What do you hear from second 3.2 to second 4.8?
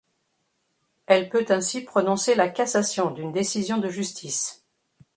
décision de justice.